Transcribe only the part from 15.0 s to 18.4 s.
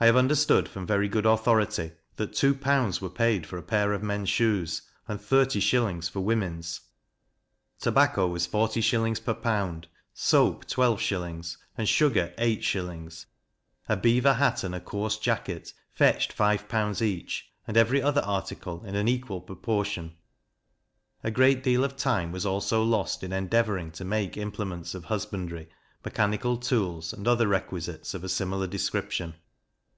jacket, fetched five pounds each, and every other